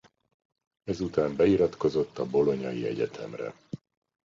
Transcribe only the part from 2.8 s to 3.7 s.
egyetemre.